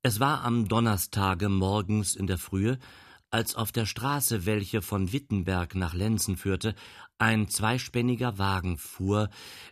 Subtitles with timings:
[0.00, 2.78] Es war am Donnerstage morgens in der Frühe,
[3.30, 6.76] als auf der Straße, welche von Wittenberg nach Lenzen führte,
[7.18, 9.28] ein zweispänniger Wagen fuhr,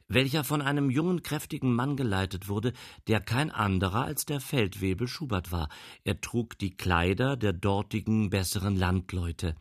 [0.08, 2.72] welcher von einem jungen, kräftigen Mann geleitet wurde,
[3.06, 5.68] der kein anderer als der Feldwebel Schubert war.
[6.02, 9.54] Er trug die Kleider der dortigen besseren Landleute.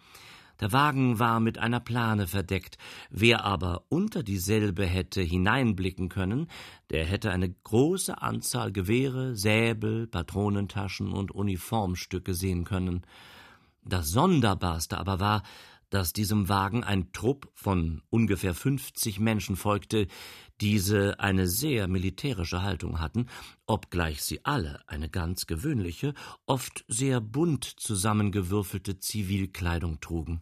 [0.59, 2.77] Der Wagen war mit einer Plane verdeckt.
[3.09, 6.47] Wer aber unter dieselbe hätte hineinblicken können,
[6.89, 13.01] der hätte eine große Anzahl Gewehre, Säbel, Patronentaschen und Uniformstücke sehen können.
[13.83, 15.43] Das Sonderbarste aber war,
[15.89, 20.07] dass diesem Wagen ein Trupp von ungefähr fünfzig Menschen folgte,
[20.61, 23.27] diese eine sehr militärische Haltung hatten,
[23.65, 26.13] obgleich sie alle eine ganz gewöhnliche,
[26.45, 30.41] oft sehr bunt zusammengewürfelte Zivilkleidung trugen.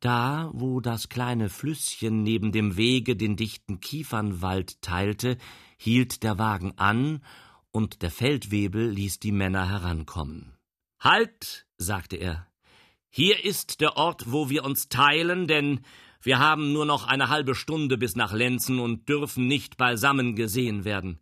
[0.00, 5.38] Da, wo das kleine Flüsschen neben dem Wege den dichten Kiefernwald teilte,
[5.76, 7.22] hielt der Wagen an,
[7.70, 10.58] und der Feldwebel ließ die Männer herankommen.
[11.00, 12.46] Halt, sagte er,
[13.14, 15.80] hier ist der Ort, wo wir uns teilen, denn
[16.22, 20.86] wir haben nur noch eine halbe Stunde bis nach Lenzen und dürfen nicht beisammen gesehen
[20.86, 21.20] werden.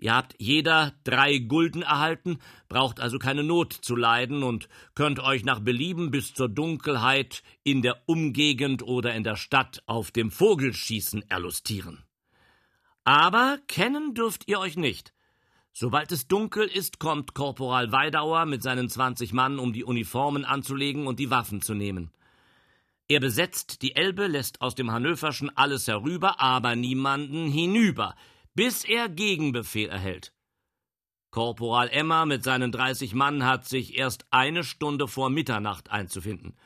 [0.00, 5.44] Ihr habt jeder drei Gulden erhalten, braucht also keine Not zu leiden und könnt euch
[5.44, 11.30] nach Belieben bis zur Dunkelheit in der Umgegend oder in der Stadt auf dem Vogelschießen
[11.30, 12.02] erlustieren.
[13.04, 15.12] Aber kennen dürft ihr euch nicht.
[15.82, 21.06] Sobald es dunkel ist, kommt Korporal Weidauer mit seinen zwanzig Mann, um die Uniformen anzulegen
[21.06, 22.10] und die Waffen zu nehmen.
[23.08, 28.14] Er besetzt die Elbe, lässt aus dem Hannöverschen alles herüber, aber niemanden hinüber,
[28.54, 30.34] bis er Gegenbefehl erhält.
[31.30, 36.58] Korporal Emmer mit seinen dreißig Mann hat sich erst eine Stunde vor Mitternacht einzufinden.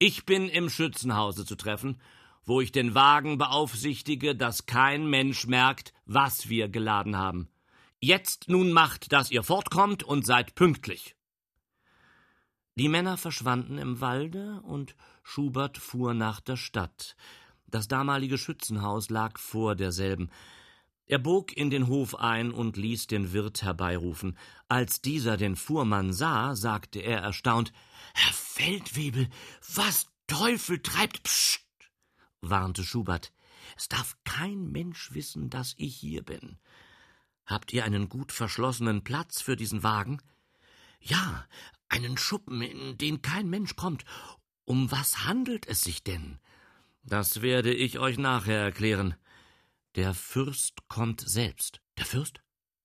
[0.00, 2.00] Ich bin im Schützenhause zu treffen,
[2.44, 7.48] wo ich den Wagen beaufsichtige, dass kein Mensch merkt, was wir geladen haben.
[8.00, 11.16] Jetzt nun macht, dass ihr fortkommt und seid pünktlich.
[12.76, 17.16] Die Männer verschwanden im Walde und Schubert fuhr nach der Stadt.
[17.66, 20.30] Das damalige Schützenhaus lag vor derselben.
[21.06, 24.38] Er bog in den Hof ein und ließ den Wirt herbeirufen.
[24.68, 27.72] Als dieser den Fuhrmann sah, sagte er erstaunt
[28.14, 29.28] Herr Feldwebel,
[29.74, 31.64] was Teufel treibt Psst,
[32.42, 33.32] warnte Schubert.
[33.76, 36.58] Es darf kein Mensch wissen, dass ich hier bin.
[37.48, 40.20] Habt ihr einen gut verschlossenen Platz für diesen Wagen?
[41.00, 41.46] Ja,
[41.88, 44.04] einen Schuppen, in den kein Mensch kommt.
[44.64, 46.38] Um was handelt es sich denn?
[47.04, 49.14] Das werde ich euch nachher erklären.
[49.94, 51.80] Der Fürst kommt selbst.
[51.96, 52.42] Der Fürst?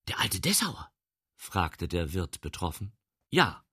[0.07, 0.89] Der alte Dessauer?
[1.35, 2.93] fragte der Wirt betroffen.
[3.29, 3.65] Ja,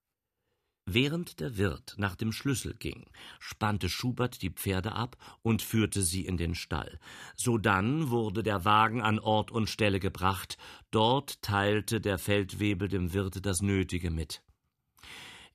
[0.93, 3.07] Während der Wirt nach dem Schlüssel ging,
[3.39, 6.99] spannte Schubert die Pferde ab und führte sie in den Stall.
[7.37, 10.59] Sodann wurde der Wagen an Ort und Stelle gebracht,
[10.91, 14.43] dort teilte der Feldwebel dem Wirte das Nötige mit.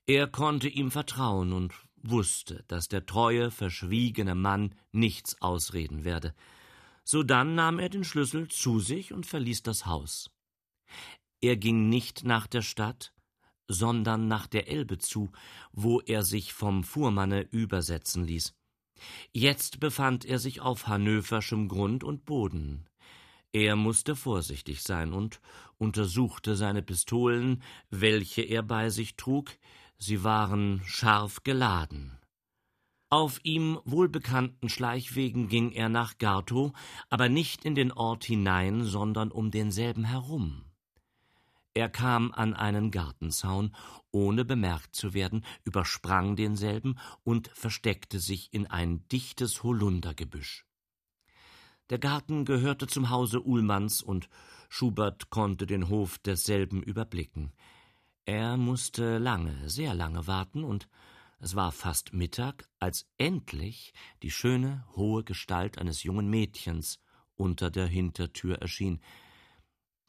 [0.06, 6.34] Er konnte ihm vertrauen und wusste, dass der treue, verschwiegene Mann nichts ausreden werde.
[7.04, 10.30] Sodann nahm er den Schlüssel zu sich und verließ das Haus.
[11.42, 13.12] Er ging nicht nach der Stadt,
[13.68, 15.30] sondern nach der Elbe zu,
[15.72, 18.54] wo er sich vom Fuhrmanne übersetzen ließ.
[19.32, 22.88] Jetzt befand er sich auf hannöverschem Grund und Boden.
[23.52, 25.40] Er musste vorsichtig sein und
[25.78, 29.50] untersuchte seine Pistolen, welche er bei sich trug,
[29.98, 32.18] sie waren scharf geladen.
[33.08, 36.72] Auf ihm wohlbekannten Schleichwegen ging er nach Gartow,
[37.08, 40.64] aber nicht in den Ort hinein, sondern um denselben herum.
[41.76, 43.76] Er kam an einen Gartenzaun,
[44.10, 50.64] ohne bemerkt zu werden, übersprang denselben und versteckte sich in ein dichtes Holundergebüsch.
[51.90, 54.30] Der Garten gehörte zum Hause Uhlmanns und
[54.70, 57.52] Schubert konnte den Hof desselben überblicken.
[58.24, 60.88] Er musste lange, sehr lange warten und
[61.40, 63.92] es war fast Mittag, als endlich
[64.22, 67.00] die schöne, hohe Gestalt eines jungen Mädchens
[67.34, 69.02] unter der Hintertür erschien.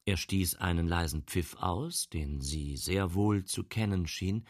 [0.07, 4.45] Er stieß einen leisen Pfiff aus, den sie sehr wohl zu kennen schien,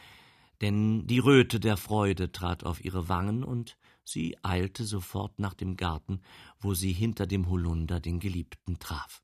[0.62, 5.76] denn die Röte der Freude trat auf ihre Wangen, und sie eilte sofort nach dem
[5.76, 6.22] Garten,
[6.60, 9.24] wo sie hinter dem Holunder den Geliebten traf.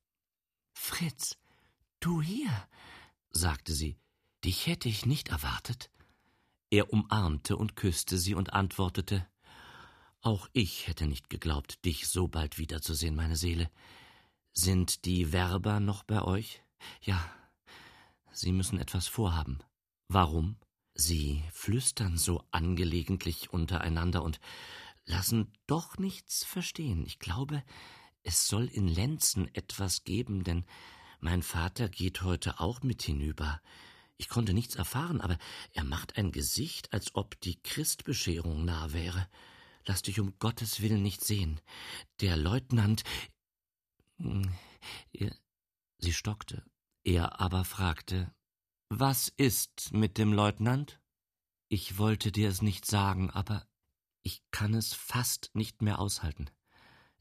[0.73, 1.37] Fritz,
[1.99, 2.49] du hier,
[3.29, 3.95] sagte sie,
[4.43, 5.91] dich hätte ich nicht erwartet.
[6.71, 9.27] Er umarmte und küsste sie und antwortete
[10.21, 13.69] Auch ich hätte nicht geglaubt, dich so bald wiederzusehen, meine Seele.
[14.53, 16.61] Sind die Werber noch bei euch?
[17.01, 17.19] Ja,
[18.31, 19.59] sie müssen etwas vorhaben.
[20.07, 20.57] Warum?
[20.93, 24.39] Sie flüstern so angelegentlich untereinander und
[25.05, 27.03] lassen doch nichts verstehen.
[27.05, 27.63] Ich glaube,
[28.21, 30.65] es soll in Lenzen etwas geben, denn
[31.19, 33.59] mein Vater geht heute auch mit hinüber.
[34.17, 35.39] Ich konnte nichts erfahren, aber
[35.71, 39.27] er macht ein Gesicht, als ob die Christbescherung nah wäre.
[39.85, 41.59] Lass dich um Gottes Willen nicht sehen.
[42.21, 43.03] Der Leutnant.
[44.23, 44.49] Hm,
[45.97, 46.63] sie stockte.
[47.03, 48.33] Er aber fragte
[48.89, 51.01] Was ist mit dem Leutnant?
[51.67, 53.67] Ich wollte dir es nicht sagen, aber
[54.21, 56.49] ich kann es fast nicht mehr aushalten.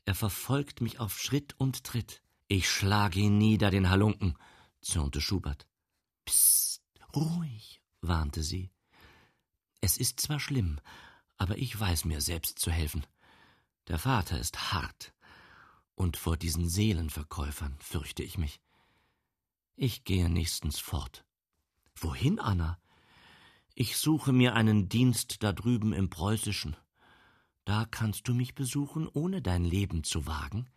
[0.04, 2.22] Er verfolgt mich auf Schritt und Tritt.
[2.46, 4.38] Ich schlage ihn nieder, den Halunken,
[4.80, 5.66] zürnte Schubert.
[6.24, 6.82] Psst,
[7.16, 8.70] ruhig, warnte sie.
[9.80, 10.78] Es ist zwar schlimm,
[11.36, 13.04] aber ich weiß mir selbst zu helfen.
[13.88, 15.12] Der Vater ist hart,
[15.94, 18.60] und vor diesen Seelenverkäufern fürchte ich mich.
[19.76, 21.24] Ich gehe nächstens fort.
[21.94, 22.78] Wohin, Anna?
[23.74, 26.76] Ich suche mir einen Dienst da drüben im Preußischen.
[27.64, 30.68] Da kannst du mich besuchen, ohne dein Leben zu wagen.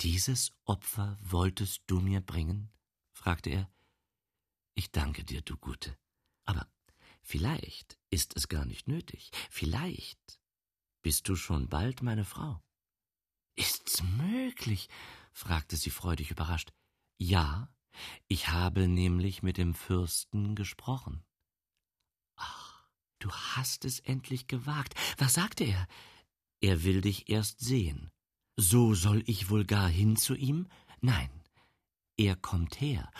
[0.00, 2.70] Dieses Opfer wolltest du mir bringen?
[3.12, 3.70] fragte er.
[4.74, 5.96] Ich danke dir, du Gute.
[6.44, 6.66] Aber
[7.22, 9.30] vielleicht ist es gar nicht nötig.
[9.50, 10.40] Vielleicht
[11.02, 12.62] bist du schon bald meine Frau.
[13.60, 14.88] Ist's möglich?
[15.34, 16.72] fragte sie freudig überrascht.
[17.18, 17.68] Ja,
[18.26, 21.22] ich habe nämlich mit dem Fürsten gesprochen.
[22.36, 22.86] Ach,
[23.18, 24.94] du hast es endlich gewagt.
[25.18, 25.86] Was sagte er?
[26.62, 28.10] Er will dich erst sehen.
[28.56, 30.66] So soll ich wohl gar hin zu ihm?
[31.02, 31.30] Nein,
[32.16, 33.10] er kommt her.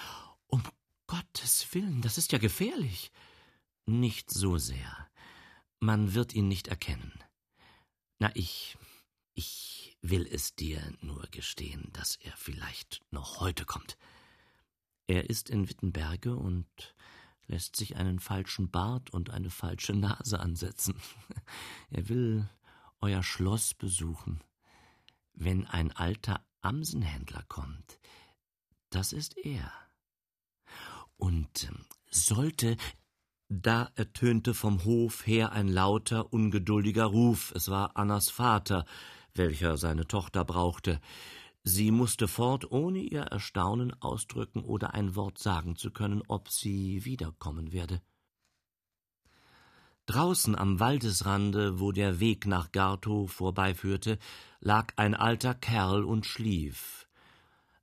[0.46, 0.62] Um
[1.06, 3.12] Gottes Willen, das ist ja gefährlich.
[3.84, 5.10] Nicht so sehr.
[5.80, 7.12] Man wird ihn nicht erkennen.
[8.18, 8.78] Na, ich.
[9.34, 13.98] ich will es dir nur gestehen, dass er vielleicht noch heute kommt.
[15.06, 16.94] Er ist in Wittenberge und
[17.46, 20.94] lässt sich einen falschen Bart und eine falsche Nase ansetzen.
[21.90, 22.48] Er will
[23.00, 24.40] euer Schloss besuchen.
[25.32, 27.98] Wenn ein alter Amsenhändler kommt,
[28.90, 29.72] das ist er.
[31.16, 32.76] Und ähm, sollte
[33.48, 37.52] da ertönte vom Hof her ein lauter, ungeduldiger Ruf.
[37.56, 38.84] Es war Annas Vater,
[39.34, 41.00] welcher seine Tochter brauchte.
[41.62, 47.04] Sie musste fort, ohne ihr Erstaunen ausdrücken oder ein Wort sagen zu können, ob sie
[47.04, 48.00] wiederkommen werde.
[50.06, 54.18] Draußen am Waldesrande, wo der Weg nach Gartow vorbeiführte,
[54.60, 57.06] lag ein alter Kerl und schlief.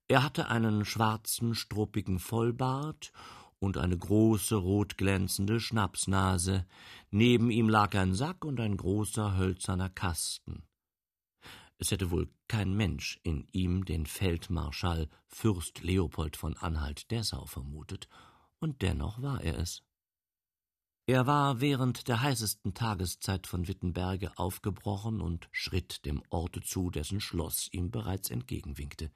[0.09, 3.11] Er hatte einen schwarzen, struppigen Vollbart
[3.59, 6.65] und eine große, rotglänzende Schnapsnase.
[7.11, 10.66] Neben ihm lag ein Sack und ein großer, hölzerner Kasten.
[11.79, 18.07] Es hätte wohl kein Mensch in ihm den Feldmarschall Fürst Leopold von Anhalt-Dessau vermutet,
[18.59, 19.83] und dennoch war er es.
[21.05, 27.21] Er war während der heißesten Tageszeit von Wittenberge aufgebrochen und schritt dem Orte zu, dessen
[27.21, 29.11] Schloss ihm bereits entgegenwinkte.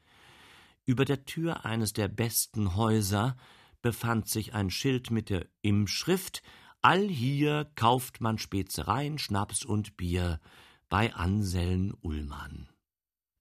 [0.86, 3.36] Über der Tür eines der besten Häuser
[3.82, 6.44] befand sich ein Schild mit der Imschrift
[6.84, 10.40] Allhier kauft man Spezereien, Schnaps und Bier,
[10.92, 12.68] bei Anselm Ullmann.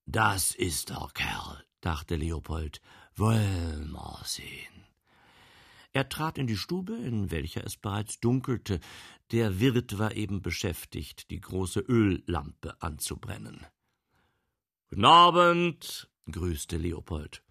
[0.06, 2.80] Das ist der Kerl, dachte Leopold.
[3.16, 4.86] Wollen wir sehen.
[5.92, 8.78] Er trat in die Stube, in welcher es bereits dunkelte.
[9.32, 13.66] Der Wirt war eben beschäftigt, die große Öllampe anzubrennen.
[14.88, 17.42] Guten Abend, grüßte Leopold.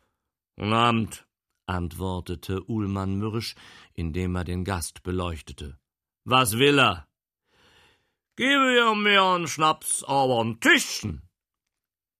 [0.56, 1.28] Guten Abend,
[1.66, 3.54] antwortete Uhlmann mürrisch,
[3.96, 5.77] indem er den Gast beleuchtete.
[6.24, 7.09] Was will er?
[8.39, 11.24] Gebe mir einen Schnaps, aber ein Tischchen.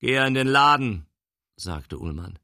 [0.02, 1.08] Geh in den Laden,
[1.56, 2.38] sagte Ullmann.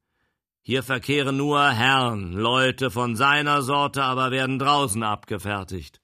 [0.61, 5.99] Hier verkehren nur Herren, Leute von seiner Sorte aber werden draußen abgefertigt.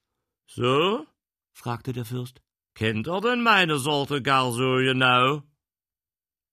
[0.47, 1.05] So?
[1.53, 2.41] fragte der Fürst.
[2.75, 5.41] Kennt er denn meine Sorte gar so genau?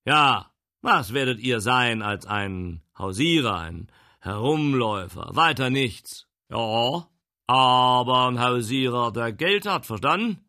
[0.04, 3.88] Ja, was werdet ihr sein als ein Hausierer, ein
[4.20, 6.28] Herumläufer, weiter nichts.
[6.48, 7.08] Ja,
[7.48, 10.44] aber ein Hausierer, der Geld hat, verstanden?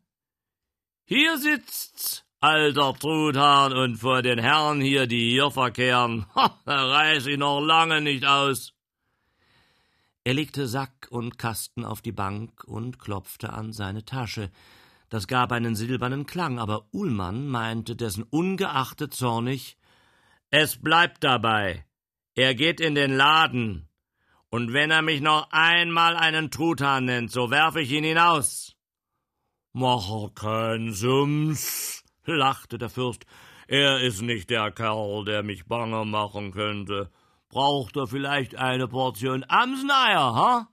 [1.12, 7.26] Hier sitzt's, alter Truthahn, und vor den Herren hier, die hier verkehren, ha, da reiß
[7.26, 8.74] ich noch lange nicht aus.
[10.22, 14.52] Er legte Sack und Kasten auf die Bank und klopfte an seine Tasche.
[15.08, 19.78] Das gab einen silbernen Klang, aber Uhlmann meinte dessen ungeachtet zornig
[20.50, 21.84] Es bleibt dabei.
[22.36, 23.88] Er geht in den Laden.
[24.48, 28.76] Und wenn er mich noch einmal einen Truthahn nennt, so werf ich ihn hinaus.
[29.72, 33.24] Mache kein Sims, lachte der Fürst.
[33.68, 37.08] Er ist nicht der Kerl, der mich bange machen könnte.
[37.48, 40.68] Braucht er vielleicht eine Portion Amseneier, ha?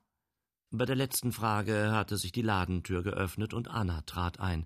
[0.72, 4.66] Bei der letzten Frage hatte sich die Ladentür geöffnet und Anna trat ein.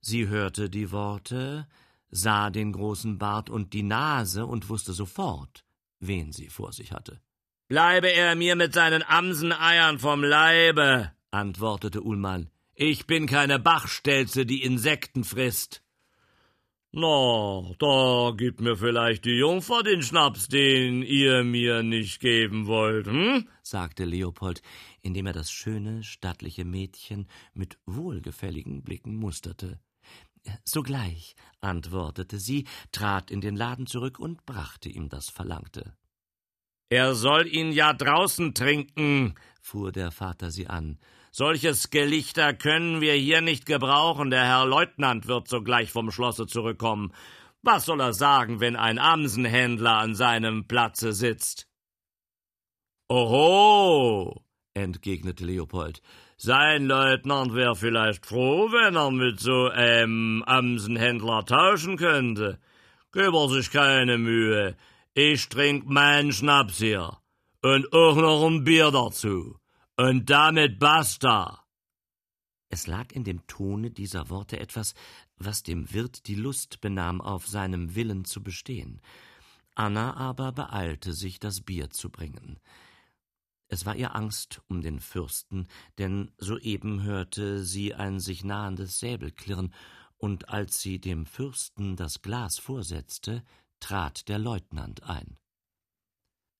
[0.00, 1.68] Sie hörte die Worte,
[2.10, 5.66] sah den großen Bart und die Nase und wusste sofort,
[6.00, 7.20] wen sie vor sich hatte.
[7.68, 12.48] Bleibe er mir mit seinen Amseneiern vom Leibe, antwortete Ullmann.
[12.80, 15.82] Ich bin keine Bachstelze, die Insekten frisst.
[16.92, 23.08] Na, da gibt mir vielleicht die Jungfer den Schnaps, den ihr mir nicht geben wollt,
[23.08, 23.48] hm?
[23.64, 24.62] sagte Leopold,
[25.02, 29.80] indem er das schöne, stattliche Mädchen mit wohlgefälligen Blicken musterte.
[30.62, 35.96] Sogleich, antwortete sie, trat in den Laden zurück und brachte ihm das Verlangte.
[36.90, 41.00] Er soll ihn ja draußen trinken, fuhr der Vater sie an.
[41.30, 44.30] Solches Gelichter können wir hier nicht gebrauchen.
[44.30, 47.12] Der Herr Leutnant wird sogleich vom Schlosse zurückkommen.
[47.62, 51.68] Was soll er sagen, wenn ein Amsenhändler an seinem Platze sitzt?
[53.08, 54.42] Oho,
[54.74, 56.02] entgegnete Leopold.
[56.36, 62.60] Sein Leutnant wäre vielleicht froh, wenn er mit so einem Amsenhändler tauschen könnte.
[63.12, 64.76] Gib er sich keine Mühe.
[65.14, 67.16] Ich trink meinen Schnaps hier.
[67.60, 69.56] Und auch noch ein Bier dazu.
[70.00, 71.66] Und damit basta.
[72.68, 74.94] Es lag in dem Tone dieser Worte etwas,
[75.38, 79.00] was dem Wirt die Lust benahm, auf seinem Willen zu bestehen.
[79.74, 82.60] Anna aber beeilte sich, das Bier zu bringen.
[83.66, 85.66] Es war ihr Angst um den Fürsten,
[85.98, 89.74] denn soeben hörte sie ein sich nahendes Säbelklirren,
[90.16, 93.42] und als sie dem Fürsten das Glas vorsetzte,
[93.80, 95.38] trat der Leutnant ein.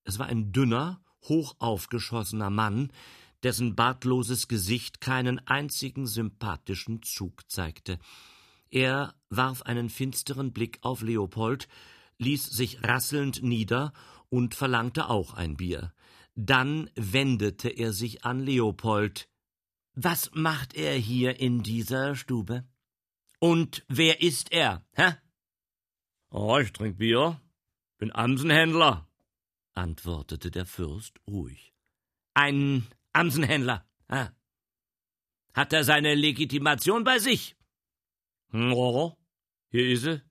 [0.03, 2.91] Es war ein dünner, hochaufgeschossener Mann,
[3.43, 7.99] dessen bartloses Gesicht keinen einzigen sympathischen Zug zeigte.
[8.69, 11.67] Er warf einen finsteren Blick auf Leopold,
[12.17, 13.93] ließ sich rasselnd nieder
[14.29, 15.93] und verlangte auch ein Bier.
[16.35, 19.29] Dann wendete er sich an Leopold.
[19.93, 22.63] Was macht er hier in dieser Stube?
[23.39, 25.15] Und wer ist er, hä?
[26.29, 27.41] Oh, ich trink Bier,
[27.97, 29.07] bin Amsenhändler,
[29.73, 31.73] antwortete der Fürst ruhig.
[32.33, 33.85] Ein Amsenhändler.
[34.07, 34.29] Ah.
[35.53, 37.55] Hat er seine Legitimation bei sich?
[38.53, 39.13] Oh,
[39.69, 40.21] hier ist sie.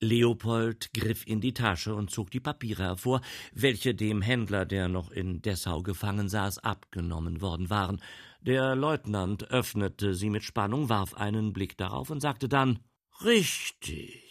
[0.00, 3.20] Leopold griff in die Tasche und zog die Papiere hervor,
[3.52, 8.00] welche dem Händler, der noch in Dessau gefangen saß, abgenommen worden waren.
[8.40, 12.78] Der Leutnant öffnete sie mit Spannung, warf einen Blick darauf und sagte dann
[13.24, 14.28] Richtig.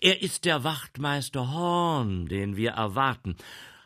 [0.00, 3.36] Er ist der Wachtmeister Horn, den wir erwarten.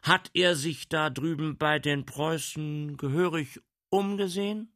[0.07, 3.61] Hat er sich da drüben bei den Preußen gehörig
[3.91, 4.71] umgesehen?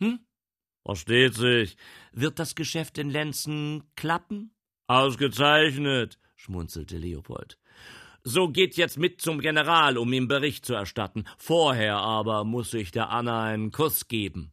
[0.00, 0.20] Hm?
[0.86, 1.76] Versteht sich.
[2.12, 4.54] Wird das Geschäft in Lenzen klappen?
[4.86, 7.58] Ausgezeichnet, schmunzelte Leopold.
[8.22, 11.24] So geht jetzt mit zum General, um ihm Bericht zu erstatten.
[11.38, 14.52] Vorher aber muss ich der Anna einen Kuss geben.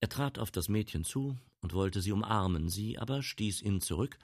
[0.00, 4.18] Er trat auf das Mädchen zu und wollte sie umarmen, sie aber stieß ihn zurück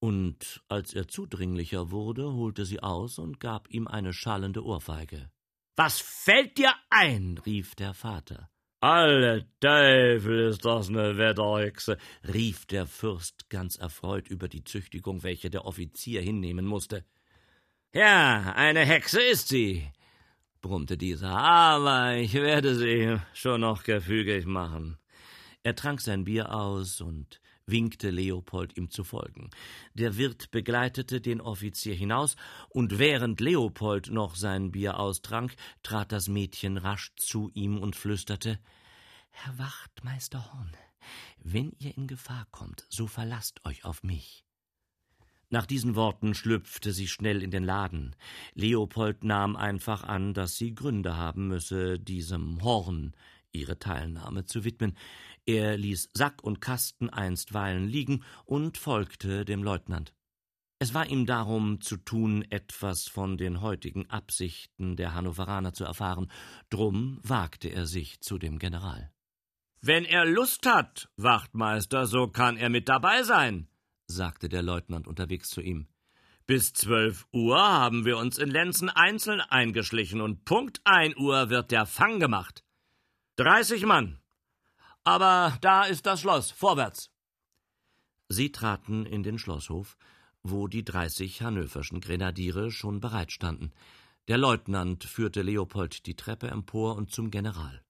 [0.00, 5.30] und als er zudringlicher wurde, holte sie aus und gab ihm eine schallende Ohrfeige.
[5.76, 7.38] Was fällt dir ein?
[7.44, 8.50] rief der Vater.
[8.80, 11.98] Alle Teufel ist das ne Wetterhexe,
[12.32, 17.04] rief der Fürst ganz erfreut über die Züchtigung, welche der Offizier hinnehmen musste.
[17.92, 19.86] Ja, eine Hexe ist sie,
[20.62, 24.96] brummte dieser, aber ich werde sie schon noch gefügig machen.
[25.62, 29.50] Er trank sein Bier aus und winkte Leopold, ihm zu folgen.
[29.94, 32.36] Der Wirt begleitete den Offizier hinaus,
[32.68, 38.58] und während Leopold noch sein Bier austrank, trat das Mädchen rasch zu ihm und flüsterte
[39.30, 40.76] Herr Wachtmeister Horn,
[41.38, 44.44] wenn ihr in Gefahr kommt, so verlasst euch auf mich.
[45.52, 48.14] Nach diesen Worten schlüpfte sie schnell in den Laden.
[48.54, 53.14] Leopold nahm einfach an, dass sie Gründe haben müsse, diesem Horn
[53.52, 54.96] ihre Teilnahme zu widmen.
[55.46, 60.12] Er ließ Sack und Kasten einstweilen liegen und folgte dem Leutnant.
[60.82, 66.30] Es war ihm darum zu tun, etwas von den heutigen Absichten der Hannoveraner zu erfahren,
[66.70, 69.12] drum wagte er sich zu dem General.
[69.82, 73.68] Wenn er Lust hat, Wachtmeister, so kann er mit dabei sein,
[74.06, 75.86] sagte der Leutnant unterwegs zu ihm.
[76.46, 81.70] Bis zwölf Uhr haben wir uns in Lenzen einzeln eingeschlichen und Punkt ein Uhr wird
[81.70, 82.64] der Fang gemacht.
[83.40, 84.20] Dreißig Mann,
[85.02, 87.10] aber da ist das Schloss, vorwärts.
[88.28, 89.96] Sie traten in den Schlosshof,
[90.42, 93.72] wo die dreißig hannoverschen Grenadiere schon bereit standen.
[94.28, 97.82] Der Leutnant führte Leopold die Treppe empor und zum General.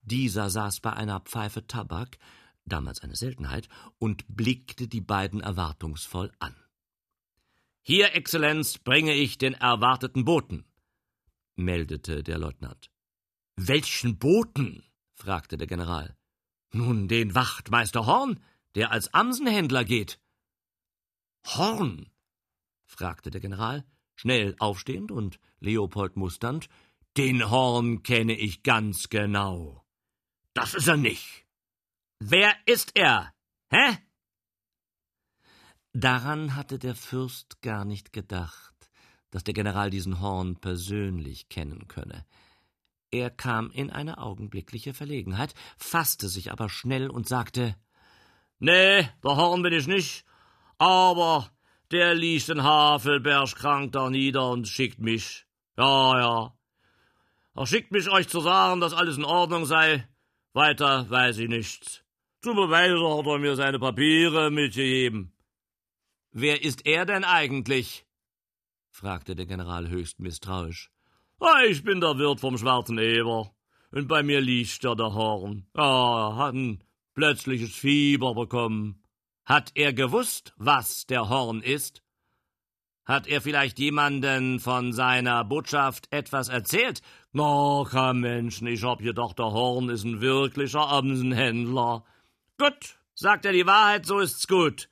[0.00, 2.18] Dieser saß bei einer Pfeife Tabak,
[2.64, 3.68] damals eine Seltenheit,
[4.00, 6.56] und blickte die beiden erwartungsvoll an.
[7.82, 10.64] Hier, Exzellenz, bringe ich den erwarteten Boten,
[11.54, 12.91] meldete der Leutnant.
[13.56, 14.84] Welchen Boten?
[15.14, 16.16] fragte der General.
[16.72, 18.42] Nun, den Wachtmeister Horn,
[18.74, 20.20] der als Amsenhändler geht.
[21.46, 22.10] Horn?
[22.86, 23.84] fragte der General.
[24.14, 26.68] schnell aufstehend und Leopold musternd,
[27.16, 29.84] den Horn kenne ich ganz genau.
[30.54, 31.46] Das ist er nicht.
[32.20, 33.34] Wer ist er?
[33.70, 33.98] Hä?
[35.92, 38.90] Daran hatte der Fürst gar nicht gedacht,
[39.30, 42.24] dass der General diesen Horn persönlich kennen könne.
[43.12, 47.76] Er kam in eine augenblickliche Verlegenheit, fasste sich aber schnell und sagte
[48.58, 50.24] Nee, der Horn bin ich nicht,
[50.78, 51.50] aber
[51.90, 55.46] der liegt in Havelberg krank da nieder und schickt mich.
[55.76, 56.58] Ja, ja.
[57.54, 60.08] Er schickt mich euch zu sagen, dass alles in Ordnung sei.
[60.54, 62.02] Weiter weiß ich nichts.
[62.40, 65.34] Zum Beweis hat er mir seine Papiere mitgegeben.
[66.30, 68.06] Wer ist er denn eigentlich?
[68.90, 70.90] fragte der General höchst misstrauisch.
[71.44, 73.52] Ah, ich bin der Wirt vom Schwarzen Eber.
[73.90, 75.66] Und bei mir liegt da der Horn.
[75.76, 76.84] Ja, hat ein
[77.14, 79.02] plötzliches Fieber bekommen.
[79.44, 82.00] Hat er gewusst, was der Horn ist?
[83.04, 87.02] Hat er vielleicht jemanden von seiner Botschaft etwas erzählt?
[87.32, 92.04] Na, kein Mensch, ich hab gedacht, der Horn ist ein wirklicher Amsenhändler.
[92.56, 94.88] Gut, sagt er die Wahrheit, so ist's gut.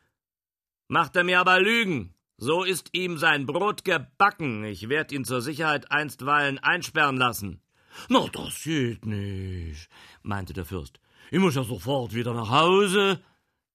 [0.89, 4.65] Macht er mir aber Lügen, so ist ihm sein Brot gebacken.
[4.65, 7.61] Ich werd ihn zur Sicherheit einstweilen einsperren lassen.
[8.09, 9.89] Na, das geht nicht,
[10.23, 11.01] meinte der Fürst.
[11.31, 13.21] Ich muss ja sofort wieder nach Hause.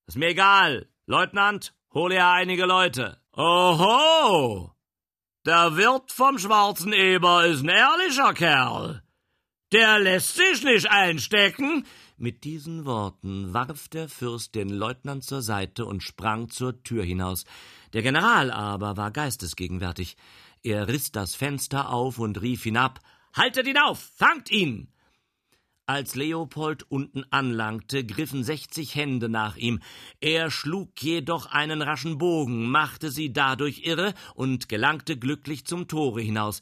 [0.07, 0.87] Ist mir egal.
[1.05, 3.19] Leutnant, hole ja einige Leute.
[3.33, 4.71] Oho!
[5.45, 9.03] Der Wirt vom Schwarzen Eber ist ein ehrlicher Kerl.
[9.73, 11.85] Der lässt sich nicht einstecken.
[12.17, 17.43] Mit diesen Worten warf der Fürst den Leutnant zur Seite und sprang zur Tür hinaus.
[17.91, 20.15] Der General aber war geistesgegenwärtig.
[20.63, 23.01] Er riss das Fenster auf und rief hinab
[23.33, 23.99] Haltet ihn auf.
[24.15, 24.87] Fangt ihn.
[25.87, 29.81] Als Leopold unten anlangte, griffen sechzig Hände nach ihm.
[30.21, 36.21] Er schlug jedoch einen raschen Bogen, machte sie dadurch irre und gelangte glücklich zum Tore
[36.21, 36.61] hinaus.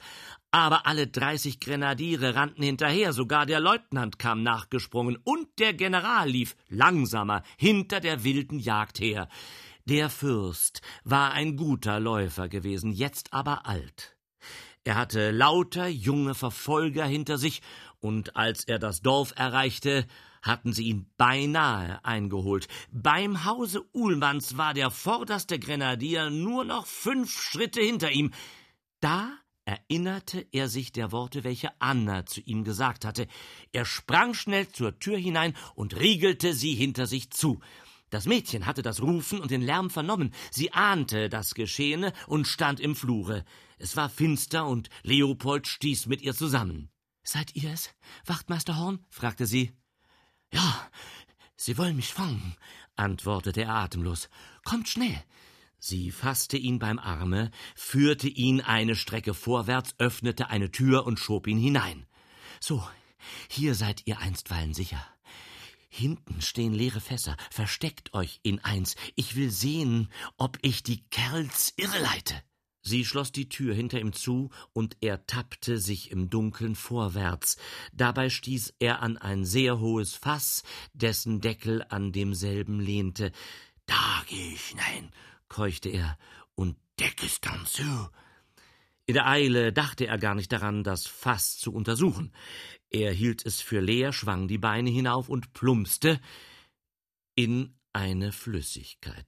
[0.56, 6.56] Aber alle dreißig Grenadiere rannten hinterher, sogar der Leutnant kam nachgesprungen und der General lief
[6.70, 9.30] langsamer hinter der wilden Jagd her.
[9.86, 14.16] Der Fürst war ein guter Läufer gewesen, jetzt aber alt.
[14.84, 17.64] Er hatte lauter junge Verfolger hinter sich
[18.00, 20.06] und als er das Dorf erreichte,
[20.44, 22.68] hatten sie ihn beinahe eingeholt.
[22.92, 28.32] Beim Hause Uhlmanns war der vorderste Grenadier nur noch fünf Schritte hinter ihm.
[29.00, 29.32] Da
[29.66, 33.28] erinnerte er sich der Worte, welche Anna zu ihm gesagt hatte.
[33.72, 37.60] Er sprang schnell zur Tür hinein und riegelte sie hinter sich zu.
[38.10, 40.34] Das Mädchen hatte das Rufen und den Lärm vernommen.
[40.52, 43.44] Sie ahnte das Geschehene und stand im Flure.
[43.78, 46.90] Es war finster und Leopold stieß mit ihr zusammen.
[47.24, 47.90] Seid ihr es,
[48.26, 49.06] Wachtmeister Horn?
[49.10, 49.72] fragte sie.
[50.52, 50.90] Ja,
[51.56, 52.56] Sie wollen mich fangen,
[52.96, 54.30] antwortete er atemlos.
[54.66, 55.24] Kommt schnell.
[55.86, 61.46] Sie fasste ihn beim Arme, führte ihn eine Strecke vorwärts, öffnete eine Tür und schob
[61.46, 62.06] ihn hinein.
[62.62, 62.88] So,
[63.50, 65.06] hier seid ihr einstweilen sicher.
[65.90, 67.36] Hinten stehen leere Fässer.
[67.52, 68.96] Versteckt euch in eins.
[69.18, 72.42] Ich will sehen, ob ich die Kerls irreleite.
[72.82, 77.58] Sie schloss die Tür hinter ihm zu, und er tappte sich im Dunkeln vorwärts.
[77.92, 83.34] Dabei stieß er an ein sehr hohes Fass, dessen Deckel an demselben lehnte.
[83.86, 85.12] Da geh ich hinein,
[85.54, 86.18] keuchte er,
[86.56, 88.10] und deck es dann zu.
[89.06, 92.34] In der Eile dachte er gar nicht daran, das Fass zu untersuchen.
[92.90, 96.20] Er hielt es für leer, schwang die Beine hinauf und plumpste
[97.36, 99.28] in eine Flüssigkeit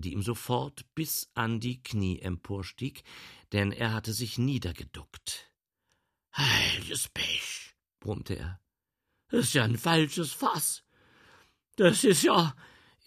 [0.00, 3.02] die ihm sofort bis an die Knie emporstieg,
[3.52, 5.52] denn er hatte sich niedergeduckt.
[6.36, 8.60] Heiliges Pech, brummte er.
[9.28, 10.84] Das ist ja ein falsches Fass.
[11.76, 12.54] Das ist ja.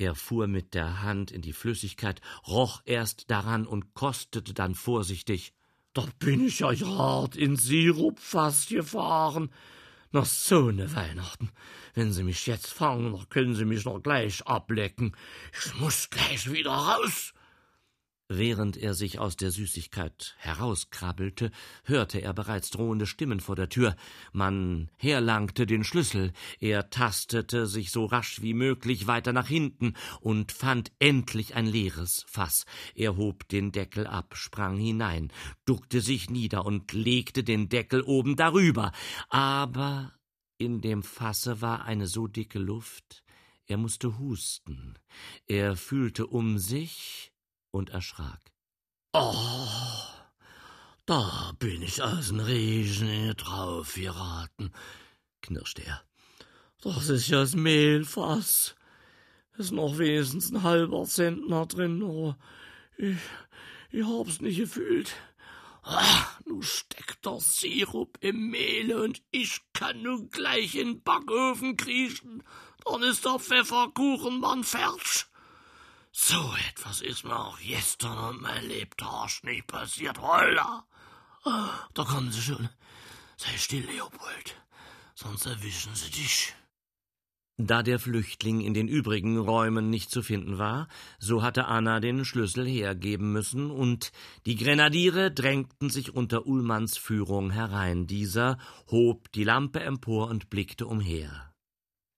[0.03, 5.53] Er fuhr mit der Hand in die Flüssigkeit, roch erst daran und kostete dann vorsichtig.
[5.93, 9.49] Da bin ich ja hart ins Sirupfass gefahren.
[10.11, 11.51] Na, so ne Weihnachten.
[11.93, 15.15] Wenn Sie mich jetzt fangen, dann können Sie mich noch gleich ablecken.
[15.57, 17.33] Ich muss gleich wieder raus.
[18.35, 21.51] Während er sich aus der Süßigkeit herauskrabbelte,
[21.83, 23.95] hörte er bereits drohende Stimmen vor der Tür.
[24.31, 26.33] Man herlangte den Schlüssel.
[26.59, 32.25] Er tastete sich so rasch wie möglich weiter nach hinten und fand endlich ein leeres
[32.27, 32.65] Fass.
[32.95, 35.31] Er hob den Deckel ab, sprang hinein,
[35.65, 38.93] duckte sich nieder und legte den Deckel oben darüber.
[39.29, 40.11] Aber
[40.57, 43.23] in dem Fasse war eine so dicke Luft,
[43.65, 44.97] er musste husten.
[45.45, 47.32] Er fühlte um sich,
[47.73, 48.39] und erschrak.
[49.13, 49.67] Oh,
[51.05, 54.71] da bin ich aus dem Regen drauf geraten,
[55.41, 56.03] knirschte er.
[56.81, 58.75] Das ist ja das Mehlfass.
[59.57, 62.37] Ist noch wenigstens ein halber Zentner drin, aber
[62.97, 63.17] ich,
[63.91, 65.13] ich hab's nicht gefühlt.
[65.83, 71.75] Ach, nu steckt der Sirup im Mehle und ich kann nun gleich in den Backofen
[71.75, 72.43] kriechen,
[72.85, 75.25] dann ist der Pfefferkuchenmann fertig.
[76.15, 80.85] So etwas ist mir auch gestern und mein Lebtag nicht passiert, Holla.
[81.43, 82.69] Da kommen sie schon.
[83.35, 84.55] Sei still, Leopold,
[85.15, 86.53] sonst erwischen sie dich.
[87.57, 92.25] Da der Flüchtling in den übrigen Räumen nicht zu finden war, so hatte Anna den
[92.25, 94.11] Schlüssel hergeben müssen, und
[94.45, 98.05] die Grenadiere drängten sich unter Ullmanns Führung herein.
[98.05, 101.53] Dieser hob die Lampe empor und blickte umher.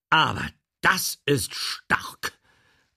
[0.10, 0.48] Aber
[0.82, 2.38] das ist stark,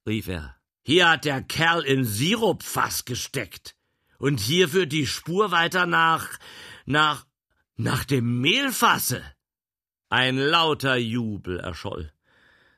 [0.07, 0.58] rief er.
[0.89, 3.77] Hier hat der Kerl in Sirupfass gesteckt.
[4.17, 6.39] Und hier führt die Spur weiter nach,
[6.87, 7.27] nach,
[7.77, 9.23] nach dem Mehlfasse.
[10.09, 12.11] Ein lauter Jubel erscholl.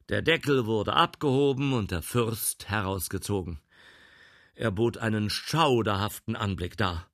[0.08, 3.60] Der Deckel wurde abgehoben und der Fürst herausgezogen.
[4.56, 7.08] Er bot einen schauderhaften Anblick dar.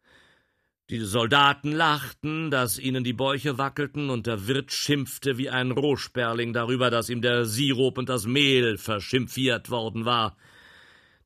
[0.88, 6.54] Die Soldaten lachten, dass ihnen die Bäuche wackelten, und der Wirt schimpfte wie ein Rohsperling
[6.54, 10.38] darüber, dass ihm der Sirup und das Mehl verschimpfiert worden war.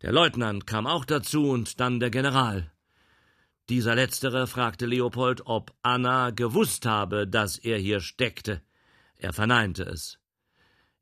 [0.02, 2.70] Der Leutnant kam auch dazu und dann der General.
[3.68, 8.62] Dieser letztere fragte Leopold, ob Anna gewusst habe, dass er hier steckte.
[9.16, 10.18] Er verneinte es.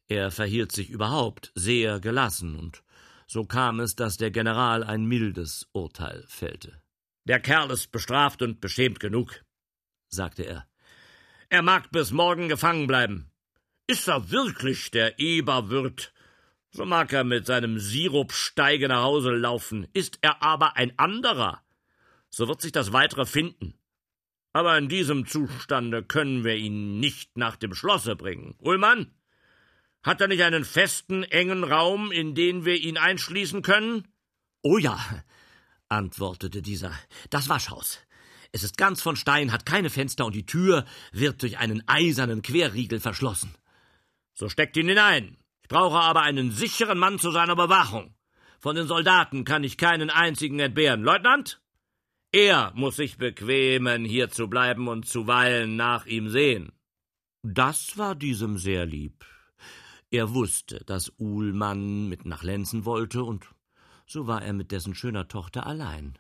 [0.09, 2.83] Er verhielt sich überhaupt sehr gelassen, und
[3.27, 6.83] so kam es, dass der General ein mildes Urteil fällte.
[7.25, 9.45] Der Kerl ist bestraft und beschämt genug,
[10.09, 10.67] sagte er.
[11.51, 13.31] Er mag bis morgen gefangen bleiben.
[13.87, 16.13] Ist er wirklich der Eberwirt,
[16.71, 19.87] so mag er mit seinem Sirupsteige nach Hause laufen.
[19.93, 21.63] Ist er aber ein anderer,
[22.31, 23.75] so wird sich das Weitere finden.
[24.53, 28.55] Aber in diesem Zustande können wir ihn nicht nach dem Schlosse bringen.
[28.59, 29.15] Ullmann?
[30.03, 34.09] Hat er nicht einen festen, engen Raum, in den wir ihn einschließen können?
[34.63, 34.99] Oh ja,
[35.89, 36.93] antwortete dieser.
[37.31, 37.99] Das Waschhaus.
[38.53, 42.43] Es ist ganz von Stein, hat keine Fenster und die Tür wird durch einen eisernen
[42.43, 43.55] Querriegel verschlossen.
[44.33, 45.37] So steckt ihn hinein.
[45.69, 48.15] Ich brauche aber einen sicheren Mann zu seiner Bewachung.
[48.59, 51.03] Von den Soldaten kann ich keinen einzigen entbehren.
[51.03, 51.61] Leutnant?
[52.33, 56.73] Er muss sich bequemen, hier zu bleiben und zuweilen nach ihm sehen.
[57.43, 59.27] Das war diesem sehr lieb.
[60.11, 63.45] Er wusste, dass Uhlmann mit nach Lenzen wollte, und
[64.07, 66.19] so war er mit dessen schöner Tochter allein.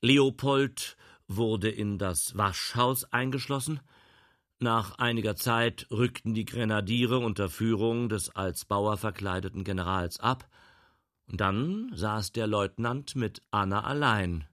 [0.00, 3.80] Leopold wurde in das Waschhaus eingeschlossen.
[4.62, 10.50] Nach einiger Zeit rückten die Grenadiere unter Führung des als Bauer verkleideten Generals ab,
[11.26, 14.46] und dann saß der Leutnant mit Anna allein.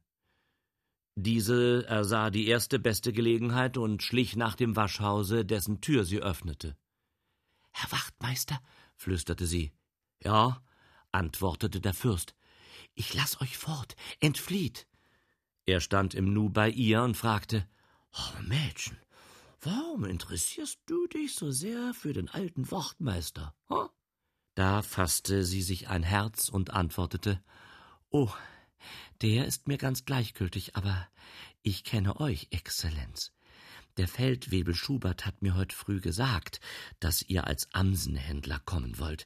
[1.16, 6.78] Diese ersah die erste beste Gelegenheit und schlich nach dem Waschhause, dessen Tür sie öffnete.
[7.72, 8.62] Herr Wachtmeister,
[8.96, 9.74] flüsterte sie.
[10.24, 10.62] Ja,
[11.12, 12.34] antwortete der Fürst.
[12.94, 14.88] Ich lass euch fort, entflieht.
[15.66, 17.68] Er stand im Nu bei ihr und fragte
[18.14, 18.98] Oh, Mädchen,
[19.62, 23.56] warum interessierst du dich so sehr für den alten Wachtmeister?
[23.68, 23.90] Hm?
[24.56, 27.42] Da fasste sie sich ein Herz und antwortete
[28.10, 28.32] Oh,
[29.22, 31.08] der ist mir ganz gleichgültig, aber
[31.62, 33.34] ich kenne euch, Exzellenz.
[33.98, 36.60] Der Feldwebel Schubert hat mir heute früh gesagt,
[37.00, 39.26] dass ihr als Amsenhändler kommen wollt.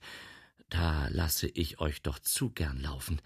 [0.70, 3.22] Da lasse ich euch doch zu gern laufen,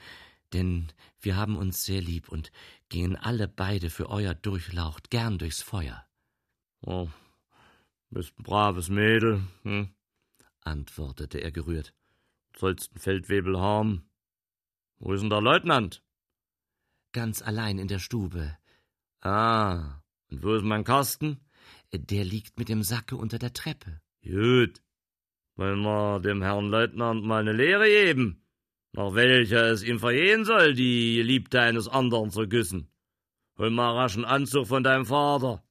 [0.54, 0.92] denn
[1.22, 2.52] wir haben uns sehr lieb und
[2.90, 6.06] gehen alle beide für euer Durchlaucht gern durchs Feuer.
[6.88, 7.10] Oh,
[8.12, 9.90] bist ein braves Mädel, hm?
[10.62, 11.96] antwortete er gerührt.
[12.56, 14.08] Sollst einen Feldwebel haben.
[15.00, 16.04] Wo ist denn der Leutnant?
[17.12, 18.56] Ganz allein in der Stube.
[19.22, 21.40] Ah, und wo ist mein Kasten?
[21.92, 24.00] Der liegt mit dem Sacke unter der Treppe.
[24.24, 24.84] Gut.
[25.56, 28.44] Wollen wir dem Herrn Leutnant mal eine Lehre geben,
[28.92, 32.92] nach welcher es ihm vergehen soll, die Geliebte eines anderen zu küssen.
[33.58, 35.64] Hol mal raschen Anzug von deinem Vater.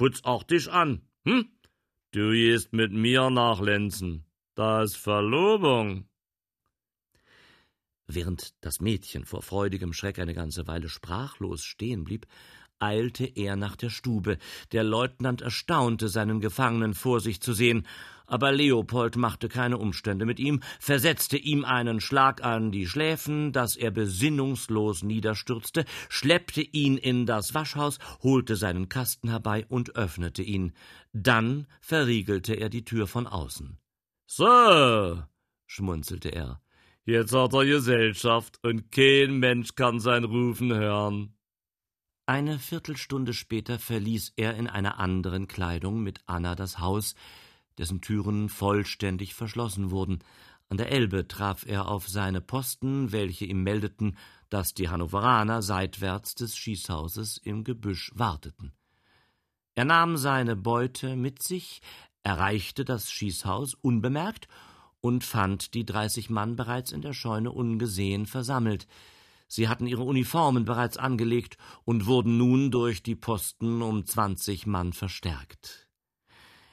[0.00, 1.50] Putz auch dich an, hm?
[2.12, 4.24] Du gehst mit mir nach Lenzen.
[4.54, 6.08] Das Verlobung.
[8.06, 12.26] Während das Mädchen vor freudigem Schreck eine ganze Weile sprachlos stehen blieb,
[12.78, 14.38] eilte er nach der Stube.
[14.72, 17.86] Der Leutnant erstaunte, seinen Gefangenen vor sich zu sehen,
[18.30, 23.76] aber Leopold machte keine Umstände mit ihm, versetzte ihm einen Schlag an die Schläfen, dass
[23.76, 30.72] er besinnungslos niederstürzte, schleppte ihn in das Waschhaus, holte seinen Kasten herbei und öffnete ihn.
[31.12, 33.78] Dann verriegelte er die Tür von außen.
[34.26, 35.22] So,
[35.66, 36.62] schmunzelte er,
[37.04, 41.34] jetzt hat er Gesellschaft und kein Mensch kann sein Rufen hören.
[42.26, 47.16] Eine Viertelstunde später verließ er in einer anderen Kleidung mit Anna das Haus,
[47.78, 50.18] dessen Türen vollständig verschlossen wurden.
[50.68, 54.16] An der Elbe traf er auf seine Posten, welche ihm meldeten,
[54.50, 58.72] dass die Hannoveraner seitwärts des Schießhauses im Gebüsch warteten.
[59.74, 61.80] Er nahm seine Beute mit sich,
[62.22, 64.46] erreichte das Schießhaus unbemerkt
[65.00, 68.86] und fand die dreißig Mann bereits in der Scheune ungesehen versammelt.
[69.48, 74.92] Sie hatten ihre Uniformen bereits angelegt und wurden nun durch die Posten um zwanzig Mann
[74.92, 75.88] verstärkt.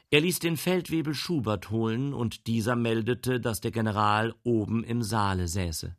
[0.10, 5.48] Er ließ den Feldwebel Schubert holen, und dieser meldete, dass der General oben im Saale
[5.48, 5.98] säße.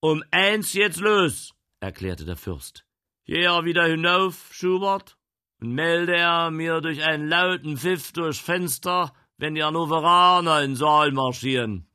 [0.00, 2.86] Um eins jetzt los, erklärte der Fürst.
[3.24, 5.18] Geh er wieder hinauf, Schubert,
[5.60, 11.10] und melde er mir durch einen lauten Pfiff durchs Fenster, wenn die Hannoveraner in Saal
[11.10, 11.90] marschieren.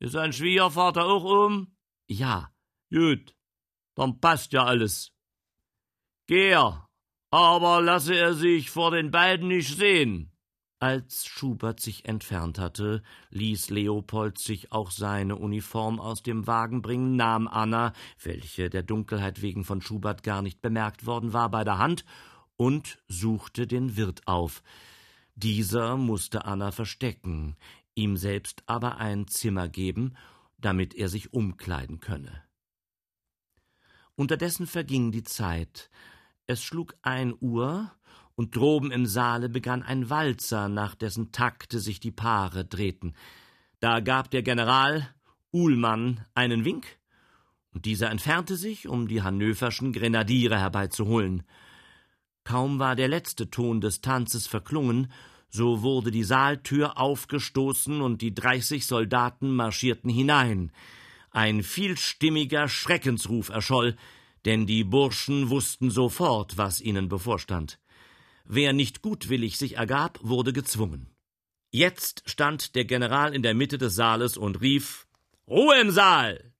[0.00, 1.76] Ist sein Schwiegervater auch um?
[2.08, 2.52] Ja.
[2.90, 3.34] Gut,
[3.94, 5.12] dann passt ja alles.
[6.26, 6.90] Geh er,
[7.32, 10.30] aber lasse er sich vor den beiden nicht sehen.
[10.78, 17.16] Als Schubert sich entfernt hatte, ließ Leopold sich auch seine Uniform aus dem Wagen bringen,
[17.16, 21.78] nahm Anna, welche der Dunkelheit wegen von Schubert gar nicht bemerkt worden war, bei der
[21.78, 22.04] Hand
[22.56, 24.62] und suchte den Wirt auf.
[25.34, 27.56] Dieser musste Anna verstecken,
[27.94, 30.16] ihm selbst aber ein Zimmer geben,
[30.58, 32.42] damit er sich umkleiden könne.
[34.16, 35.88] Unterdessen verging die Zeit.
[36.46, 37.90] Es schlug ein Uhr,
[38.34, 43.14] und droben im Saale begann ein Walzer, nach dessen Takte sich die Paare drehten.
[43.80, 45.06] Da gab der General
[45.52, 46.98] Uhlmann einen Wink,
[47.74, 51.42] und dieser entfernte sich, um die hannoverschen Grenadiere herbeizuholen.
[52.44, 55.12] Kaum war der letzte Ton des Tanzes verklungen,
[55.48, 60.72] so wurde die Saaltür aufgestoßen und die dreißig Soldaten marschierten hinein.
[61.30, 63.96] Ein vielstimmiger Schreckensruf erscholl,
[64.44, 67.78] denn die Burschen wussten sofort, was ihnen bevorstand.
[68.44, 71.08] Wer nicht gutwillig sich ergab, wurde gezwungen.
[71.70, 75.06] Jetzt stand der General in der Mitte des Saales und rief
[75.48, 76.52] Ruhe im Saal.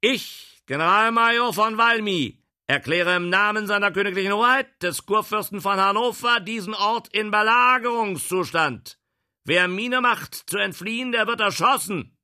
[0.00, 6.74] Ich, Generalmajor von Valmy, erkläre im Namen seiner königlichen Hoheit des Kurfürsten von Hannover diesen
[6.74, 8.98] Ort in Belagerungszustand.
[9.44, 12.16] Wer Miene macht zu entfliehen, der wird erschossen.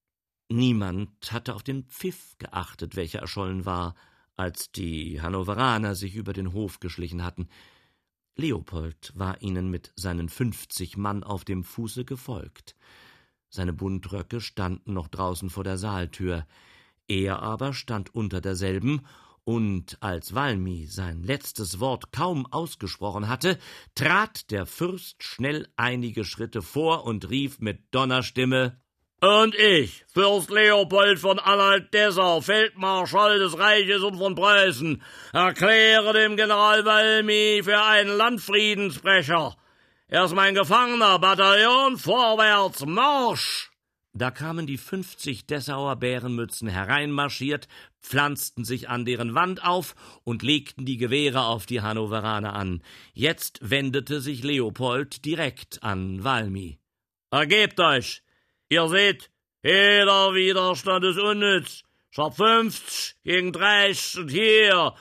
[0.48, 3.94] Niemand hatte auf den Pfiff geachtet, welcher erschollen war,
[4.40, 7.48] als die Hannoveraner sich über den Hof geschlichen hatten.
[8.36, 12.74] Leopold war ihnen mit seinen fünfzig Mann auf dem Fuße gefolgt.
[13.50, 16.46] Seine Buntröcke standen noch draußen vor der Saaltür.
[17.06, 19.02] Er aber stand unter derselben,
[19.44, 23.58] und als Valmy sein letztes Wort kaum ausgesprochen hatte,
[23.94, 28.80] trat der Fürst schnell einige Schritte vor und rief mit Donnerstimme
[29.20, 35.02] und ich, Fürst Leopold von Anhalt-Dessau, Feldmarschall des Reiches und von Preußen,
[35.32, 39.56] erkläre dem General Valmy für einen Landfriedensbrecher.
[40.08, 43.70] Er ist mein Gefangener, Bataillon, vorwärts, Marsch!
[44.12, 47.68] Da kamen die fünfzig Dessauer Bärenmützen hereinmarschiert,
[48.02, 52.82] pflanzten sich an deren Wand auf und legten die Gewehre auf die Hannoveraner an.
[53.12, 56.80] Jetzt wendete sich Leopold direkt an Valmy.
[57.30, 58.24] Ergebt euch!
[58.72, 59.30] Ihr seht,
[59.64, 61.82] jeder Widerstand ist unnütz.
[62.12, 64.94] Ich hab fünfzig gegen dreißig und hier.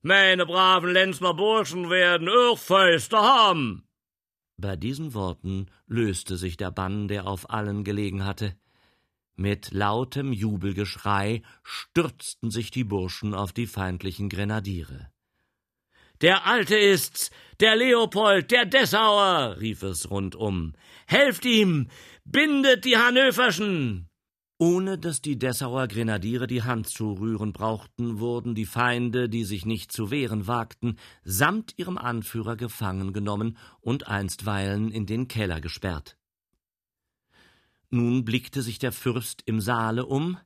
[0.00, 3.86] Meine braven Lenzner Burschen werden auch Fäuste haben.
[4.56, 8.56] Bei diesen Worten löste sich der Bann, der auf allen gelegen hatte.
[9.36, 15.11] Mit lautem Jubelgeschrei stürzten sich die Burschen auf die feindlichen Grenadiere.
[16.22, 20.72] Der Alte ist's, der Leopold, der Dessauer, rief es rundum.
[21.06, 21.88] Helft ihm,
[22.24, 24.08] Bindet die Hannöverschen!
[24.58, 29.66] Ohne dass die Dessauer Grenadiere die Hand zu rühren brauchten, wurden die Feinde, die sich
[29.66, 36.16] nicht zu wehren wagten, samt ihrem Anführer gefangen genommen und einstweilen in den Keller gesperrt.
[37.90, 40.38] Nun blickte sich der Fürst im Saale um,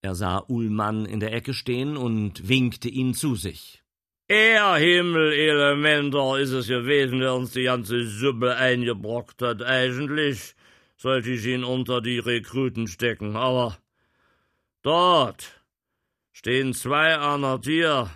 [0.00, 3.81] er sah Ullmann in der Ecke stehen und winkte ihn zu sich.
[4.28, 10.54] Er Himmel, Elementer, ist es gewesen, der uns die ganze Suppe eingebrockt hat, eigentlich
[10.96, 13.76] sollte ich ihn unter die Rekruten stecken, aber
[14.82, 15.62] dort
[16.32, 18.10] stehen zwei der Tür,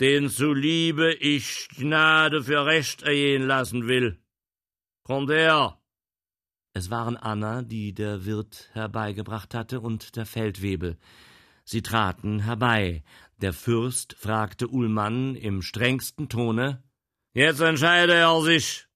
[0.00, 4.18] denen zuliebe ich Gnade für Recht ergehen lassen will.
[5.04, 5.78] Kommt her!
[6.74, 10.98] Es waren Anna, die der Wirt herbeigebracht hatte, und der Feldwebel.
[11.70, 13.04] Sie traten herbei.
[13.42, 16.82] Der Fürst fragte Ullmann im strengsten Tone
[17.34, 18.86] Jetzt entscheide er sich.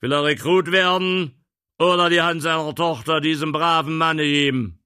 [0.00, 1.42] Will er Rekrut werden
[1.78, 4.84] oder die Hand seiner Tochter diesem braven Manne geben.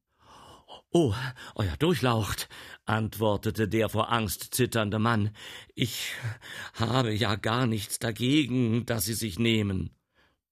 [0.93, 1.13] Oh,
[1.57, 2.49] euer Durchlaucht,
[2.85, 5.35] antwortete der vor Angst zitternde Mann,
[5.75, 6.13] ich
[6.75, 9.97] habe ja gar nichts dagegen, dass Sie sich nehmen.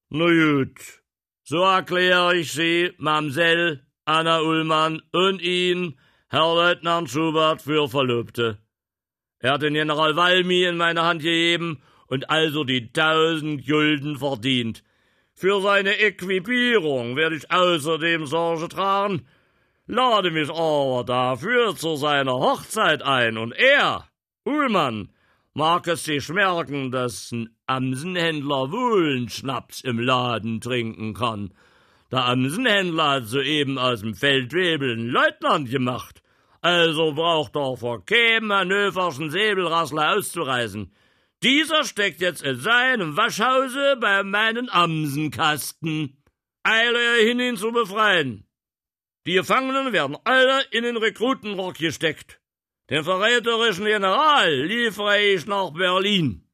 [0.09, 1.05] Na gut,
[1.45, 8.59] so erkläre ich Sie, Mamsell, Anna Ullmann und ihn Herr Leutnant Schubert für Verlobte.
[9.39, 14.85] Er hat den General Walmi in meine Hand gegeben und also die tausend Gulden verdient.
[15.33, 19.27] Für seine Equipierung werde ich außerdem Sorge tragen,
[19.87, 24.07] lade mich aber dafür zu seiner Hochzeit ein und er,
[24.45, 25.09] Uhlmann,
[25.55, 31.55] mag es sich merken, dass ein Amsenhändler wohl einen Schnaps im Laden trinken kann.
[32.11, 36.23] Der Amsenhändler hat soeben aus dem Feldwebel einen Leutnant gemacht.
[36.63, 40.91] Also braucht er vor keinem Hannoverschen Säbelrassler auszureißen.
[41.43, 46.23] Dieser steckt jetzt in seinem Waschhause bei meinen Amsenkasten.
[46.63, 48.49] Eile hin, ihn zu befreien.
[49.27, 52.41] Die Gefangenen werden alle in den Rekrutenrock gesteckt.
[52.89, 56.48] Den verräterischen General liefere ich nach Berlin.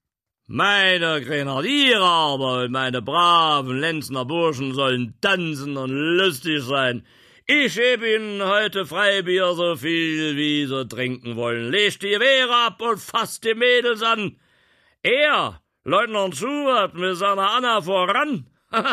[0.47, 7.07] Meine Grenadiere aber und meine braven Lenzner Burschen sollen tanzen und lustig sein.
[7.47, 11.71] Ich gebe ihnen heute Freibier so viel, wie sie trinken wollen.
[11.71, 14.37] Legt die Wehre ab und fasst die Mädels an.
[15.03, 18.47] Er, Leutnant Schubert mit seiner Anna voran.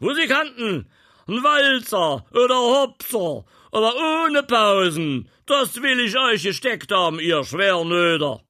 [0.00, 0.90] Musikanten,
[1.28, 5.28] ein Walzer oder Hopser, aber ohne Pausen.
[5.46, 8.45] Das will ich euch gesteckt haben, ihr Schwernöder.